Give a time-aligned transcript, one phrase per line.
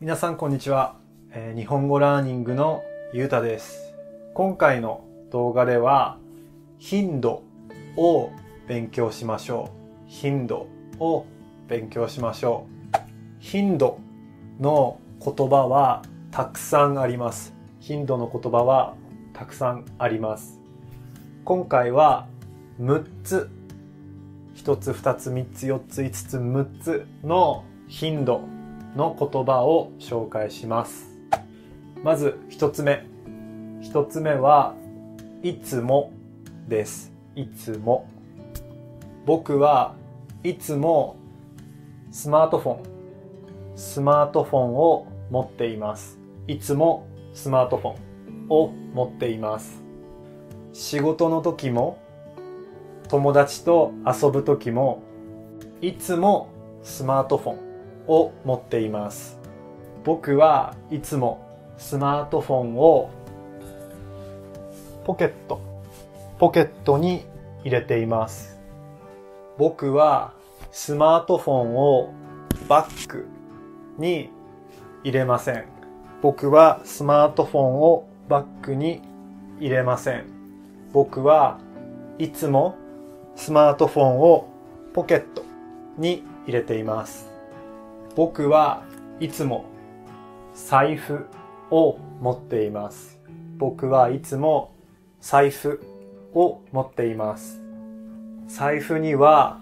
[0.00, 0.96] 皆さんこんにちは、
[1.30, 3.94] えー日本語ラーニングのゆうたです。
[4.34, 6.18] 今回の動画では
[6.78, 7.44] 頻度
[7.96, 8.32] を
[8.66, 10.10] 勉強しましょう。
[10.10, 10.66] 頻度
[10.98, 11.26] を
[11.68, 12.98] 勉強しましょう。
[13.38, 14.00] 頻度
[14.58, 17.54] の言葉はたくさんあります。
[17.78, 18.96] 頻度の言葉は
[19.32, 20.60] たくさんあります。
[21.44, 22.26] 今回は
[22.80, 23.48] 6つ
[24.56, 28.53] 1つ2つ3つ4つ5つ6つの頻度
[28.96, 31.10] の言葉を紹介します。
[32.02, 33.06] まず1つ目。
[33.82, 34.74] 1つ目は
[35.42, 36.12] いつも
[36.68, 37.12] です。
[37.34, 38.08] いつも。
[39.26, 39.94] 僕は
[40.42, 41.16] いつも
[42.10, 42.82] スマートフォン。
[43.76, 46.18] スマートフォンを持っています。
[46.46, 47.96] いつもスマートフォン
[48.48, 49.82] を持っています。
[50.72, 51.98] 仕事の時も
[53.08, 55.02] 友達と遊ぶ時も
[55.80, 56.48] いつも
[56.82, 57.73] スマートフォン
[58.06, 59.38] を持っています。
[60.04, 61.40] 僕はいつも
[61.78, 63.10] スマートフォンを
[65.04, 65.60] ポケット
[66.38, 67.24] ポケットに
[67.62, 68.58] 入れています。
[69.56, 70.32] 僕は
[70.72, 72.12] スマートフォンを
[72.68, 73.26] バッグ
[73.98, 74.30] に
[75.04, 75.64] 入れません。
[76.20, 79.00] 僕はスマートフォンをバッグに
[79.60, 80.24] 入れません。
[80.92, 81.58] 僕は
[82.18, 82.76] いつも
[83.36, 84.48] スマートフォンを
[84.92, 85.44] ポケット
[85.96, 87.33] に入れています。
[88.16, 88.84] 僕は
[89.18, 89.64] いつも
[90.54, 91.26] 財布
[91.70, 93.18] を持っています。
[93.58, 94.72] 僕はいつも
[95.20, 95.80] 財布
[96.32, 97.60] を持っています。
[98.46, 99.60] 財布には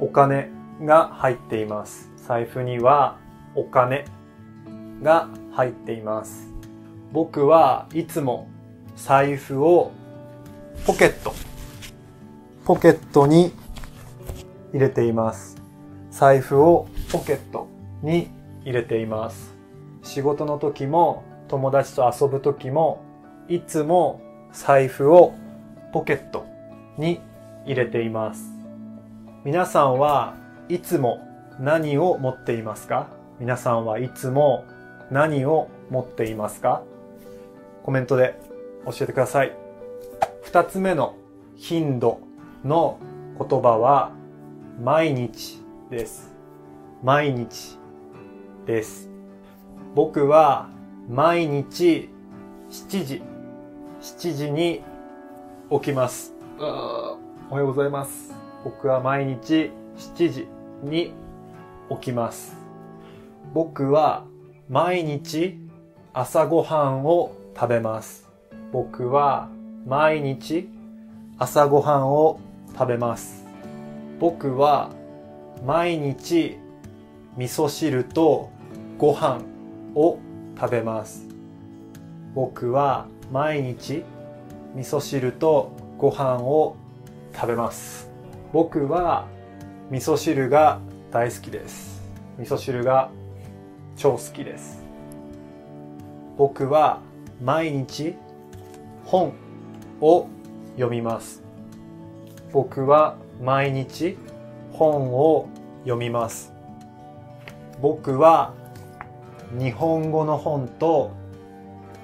[0.00, 0.50] お金
[0.82, 2.10] が入っています。
[2.16, 3.16] 財布には
[3.54, 4.06] お金
[5.02, 6.52] が入っています。
[7.12, 8.48] 僕はいつも
[8.96, 9.92] 財布を
[10.84, 11.32] ポケット。
[12.64, 13.52] ポケットに
[14.74, 15.56] 入れています。
[16.10, 17.68] 財布をポケット
[18.02, 18.28] に
[18.64, 19.54] 入れています。
[20.02, 23.02] 仕事の時も友達と遊ぶ時も
[23.48, 24.20] いつも
[24.52, 25.32] 財布を
[25.92, 26.44] ポケット
[26.98, 27.20] に
[27.64, 28.42] 入れています。
[29.44, 30.34] 皆さんは
[30.68, 31.20] いつも
[31.60, 33.06] 何を持っていますか？
[33.38, 34.64] 皆さんはいつも
[35.10, 36.82] 何を持っていますか？
[37.84, 38.40] コメントで
[38.86, 39.52] 教えてください。
[40.42, 41.14] 二つ目の
[41.56, 42.18] 頻度
[42.64, 42.98] の
[43.38, 44.10] 言葉は
[44.80, 46.34] 毎日です。
[47.02, 47.78] 毎日
[48.66, 49.08] です。
[49.94, 50.68] 僕は
[51.08, 52.10] 毎日
[52.70, 53.22] 7時。
[54.00, 54.82] 7時に
[55.70, 56.34] 起きます。
[56.58, 57.18] お
[57.50, 58.34] はようございます。
[58.64, 60.48] 僕は毎日7時
[60.82, 61.14] に
[61.90, 62.56] 起きます。
[63.52, 64.24] 僕は
[64.68, 65.56] 毎日
[66.12, 68.28] 朝ごはんを食べます。
[68.72, 69.48] 僕は
[69.86, 70.68] 毎日
[71.38, 72.40] 朝ごはんを
[72.72, 73.43] 食べます
[74.20, 74.90] 僕は
[75.64, 76.56] 毎日
[77.36, 78.50] 味噌汁と
[78.96, 79.40] ご飯
[79.94, 80.18] を
[80.58, 81.26] 食べます。
[82.34, 84.04] 僕は毎日
[84.74, 86.76] 味噌汁とご飯を
[87.34, 88.10] 食べます。
[88.52, 89.26] 僕は
[89.90, 90.78] 味噌汁が
[91.10, 92.02] 大好きです。
[92.38, 93.10] 味噌汁が
[93.96, 94.82] 超好きです。
[96.36, 97.00] 僕は
[97.42, 98.14] 毎日
[99.04, 99.32] 本
[100.00, 100.28] を
[100.76, 101.42] 読みます。
[102.52, 104.16] 僕は毎日
[104.72, 105.48] 本を
[105.82, 106.52] 読みます。
[107.80, 108.54] 僕は
[109.58, 111.12] 日本語の本と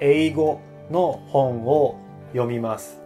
[0.00, 1.98] 英語の本を
[2.32, 3.00] 読みます。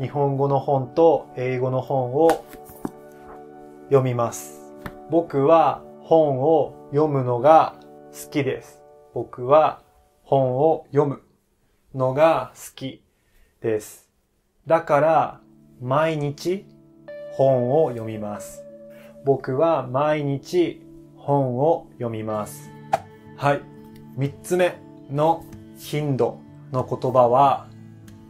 [0.00, 2.44] 日本語の本と英語の本を
[3.86, 4.60] 読みます。
[5.10, 7.76] 僕は本を読むのが
[8.12, 8.82] 好きです。
[9.14, 9.82] 僕は
[10.22, 11.22] 本を読む
[11.94, 13.02] のが好き
[13.60, 14.10] です。
[14.66, 15.40] だから
[15.80, 16.66] 毎日
[17.32, 18.62] 本を読みます。
[19.24, 20.82] 僕は毎日
[21.16, 22.70] 本を読みます。
[23.36, 23.62] はい。
[24.16, 24.74] 三つ目
[25.10, 25.44] の
[25.78, 26.38] 頻度
[26.72, 27.68] の言葉は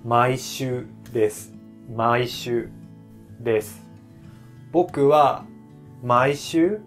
[0.05, 1.53] 毎週です。
[1.95, 2.71] 毎週
[3.41, 3.83] です。
[4.71, 5.45] 僕は
[6.03, 6.81] 毎週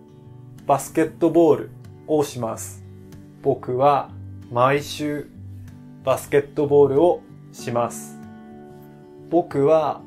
[0.65, 1.69] バスケットボール
[2.07, 2.83] をします。
[3.41, 4.09] 僕は
[4.51, 5.29] 毎週
[6.03, 8.19] バスケットボールをします。
[9.29, 10.01] 僕は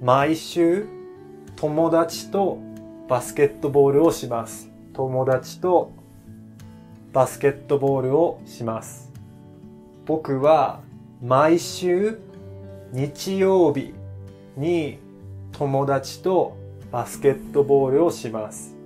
[0.00, 0.97] 毎週
[1.60, 2.58] 友達と
[3.08, 4.70] バスケットボールをします。
[4.92, 5.90] 友達と
[7.12, 9.12] バスケットボールをします。
[10.06, 10.82] 僕は
[11.20, 12.20] 毎週
[12.92, 13.92] 日曜日
[14.56, 15.00] に
[15.50, 16.56] 友達と
[16.92, 18.76] バスケットボールをします。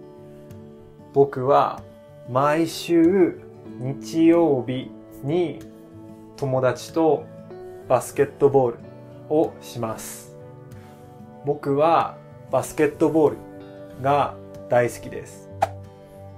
[1.13, 1.83] 僕は
[2.31, 3.39] 毎週
[3.81, 4.91] 日曜日
[5.23, 5.59] に
[6.39, 7.27] 友達と
[7.87, 8.79] バスケットボール
[9.29, 10.35] をします。
[11.45, 12.22] 僕は
[12.53, 13.37] バスケットボール
[14.03, 14.37] が
[14.69, 15.51] 大好きです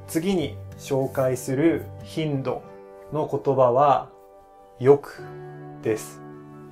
[0.06, 2.62] 次に紹介する頻度
[3.12, 4.10] の言葉は、
[4.78, 5.22] よく
[5.82, 6.20] です。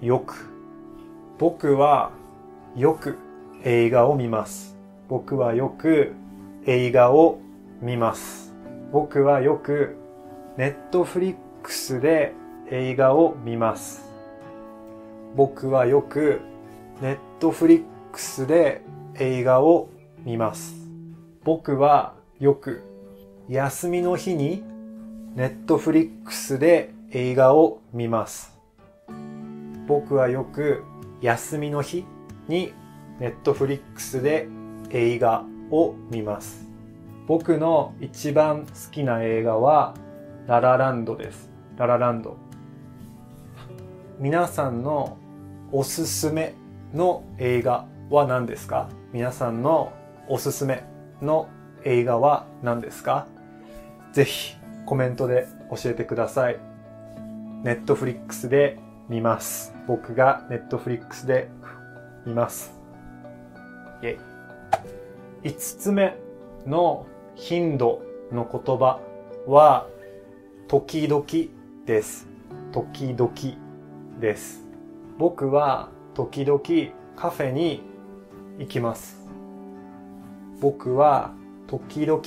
[0.00, 0.34] よく。
[1.38, 2.10] 僕は
[2.76, 3.18] よく
[3.64, 4.76] 映画を見ます。
[5.08, 6.12] 僕はよく
[6.66, 7.38] 映画を
[7.80, 8.54] 見ます。
[8.92, 9.96] 僕はよく
[10.56, 12.32] ネットフリックスで
[12.70, 14.04] 映画を見ます。
[15.36, 16.40] 僕はよく
[17.00, 18.82] ネットフリックスで
[19.22, 19.88] 映画を
[20.24, 20.74] 見ます。
[21.44, 22.82] 僕はよく
[23.48, 24.64] 休みの日に
[25.36, 28.58] ネットフリックスで映画を見ます。
[29.86, 30.82] 僕はよく
[31.20, 32.04] 休みの日
[32.48, 32.72] に
[33.20, 34.48] ネットフリックスで
[34.90, 36.66] 映画を見ます。
[37.28, 39.94] 僕の一番好きな映画は
[40.48, 41.48] ララランドです。
[41.76, 42.36] ララランド。
[44.18, 45.16] 皆さんの
[45.70, 46.54] おすすめ
[46.92, 48.90] の映画は何ですか？
[49.14, 49.90] 皆さんの
[50.28, 50.84] おすすめ
[51.22, 51.48] の
[51.82, 53.26] 映画は何ですか？
[54.12, 54.54] ぜひ
[54.84, 56.60] コメントで教えてください。
[57.62, 58.78] ネットフリックスで
[59.08, 59.72] 見ます。
[59.88, 61.48] 僕がネットフリックスで
[62.26, 62.74] 見ます。
[64.02, 64.18] イェイ。
[65.44, 66.14] 5つ目
[66.66, 69.00] の頻度の言葉
[69.46, 69.86] は、
[70.68, 71.24] 時々
[71.86, 72.28] です。
[72.72, 73.32] 時々
[74.20, 74.66] です。
[75.18, 76.60] 僕は時々
[77.16, 77.90] カフェに
[78.58, 79.18] 行きます。
[80.60, 81.32] 僕は
[81.66, 82.22] 時々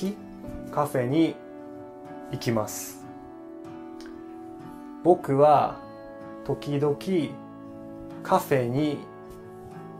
[0.72, 1.34] カフェに
[2.32, 3.04] 行きます。
[5.04, 5.76] 僕は
[6.44, 6.96] 時々
[8.22, 8.98] カフェに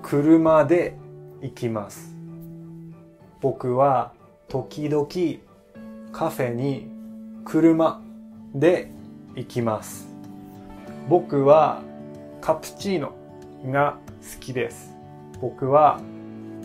[0.02, 0.99] 車で
[1.40, 2.14] 行きます。
[3.40, 4.12] 僕は
[4.49, 5.06] 時々
[6.12, 6.90] カフェに
[7.44, 8.02] 車
[8.55, 8.90] で
[9.34, 10.08] 行きます。
[11.08, 11.82] 僕は
[12.40, 13.12] カプチーノ
[13.67, 14.93] が好きです。
[15.40, 16.00] 僕は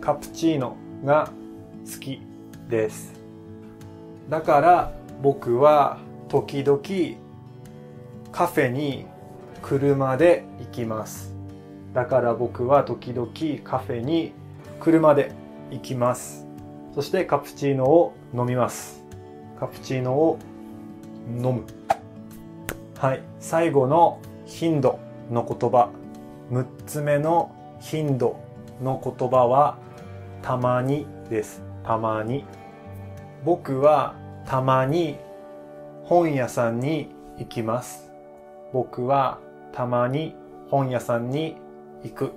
[0.01, 0.75] カプチーノ
[1.05, 1.31] が
[1.85, 2.21] 好き
[2.67, 3.13] です。
[4.29, 6.81] だから僕は時々
[8.31, 9.05] カフェに
[9.61, 11.35] 車で行きます。
[11.93, 13.29] だから僕は時々
[13.63, 14.33] カフェに
[14.79, 15.33] 車で
[15.69, 16.47] 行きます。
[16.95, 19.03] そしてカプチーノを飲みます。
[19.59, 20.39] カプチーノを
[21.29, 21.63] 飲む。
[22.97, 23.21] はい。
[23.39, 24.97] 最後の頻度
[25.29, 25.89] の言葉。
[26.51, 28.39] 6つ目の頻度
[28.81, 29.77] の言葉は
[30.41, 31.63] たまにです。
[31.83, 32.45] たまに。
[33.43, 34.15] 僕は
[34.45, 35.17] たまに
[36.03, 38.11] 本屋さんに行きます。
[38.73, 39.39] 僕は
[39.71, 40.35] たまに
[40.69, 41.55] 本屋さんに
[42.03, 42.31] 行く、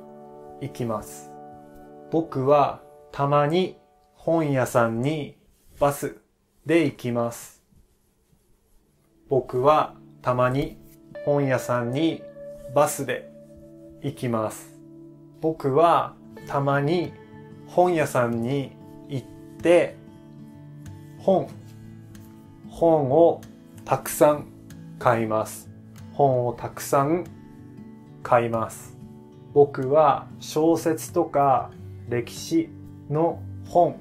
[0.61, 1.31] 行きます。
[2.11, 2.81] 僕は
[3.13, 3.77] たまに
[4.15, 5.37] 本屋さんに
[5.79, 6.17] バス
[6.67, 7.63] で行きます。
[9.29, 10.79] 僕はたまに
[11.25, 12.23] 本屋さんに
[12.75, 13.31] バスで
[14.03, 14.79] 行きます。
[15.41, 16.15] 僕は
[16.47, 17.13] たまに
[17.67, 18.73] 本屋さんに
[19.09, 19.27] 行っ
[19.63, 19.97] て
[21.19, 21.49] 本、
[22.69, 23.41] 本を
[23.85, 24.47] たくさん
[24.99, 25.71] 買います。
[26.13, 27.25] 本をたくさん
[28.23, 28.97] 買います。
[29.53, 31.71] 僕は小説とか
[32.09, 32.69] 歴史
[33.11, 33.97] の本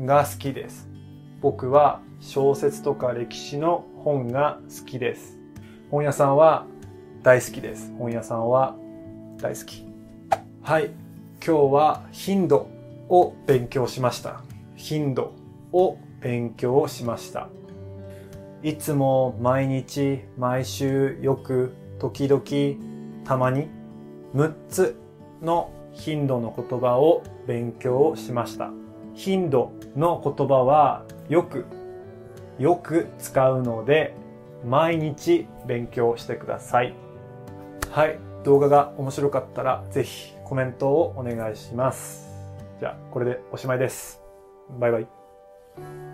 [0.00, 0.88] が好きです。
[1.40, 5.38] 僕は小説とか歴史の本が好きです。
[5.90, 6.66] 本屋さんは
[7.22, 7.92] 大好きです。
[7.98, 8.76] 本屋さんは
[9.38, 9.86] 大好き。
[10.62, 10.90] はい。
[11.44, 12.68] 今日は頻度
[13.08, 14.42] を勉強しました。
[14.76, 15.32] 頻度
[15.72, 17.48] を勉強しました。
[18.62, 23.68] いつも毎日、毎週、よく、時々、たまに、
[24.34, 24.96] 6つ
[25.42, 28.70] の頻度の言葉を勉強しました。
[29.14, 31.66] 頻度の言葉はよく、
[32.58, 34.14] よく使うので、
[34.66, 36.94] 毎日勉強してください。
[37.90, 38.18] はい。
[38.44, 42.27] 動画が面白かったら、ぜひコメントをお願いします。
[42.78, 44.22] じゃあ、これでおしまいです。
[44.78, 46.07] バイバイ。